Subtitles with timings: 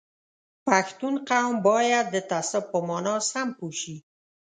[0.67, 3.95] پښتون قوم باید د تعصب په مانا سم پوه شي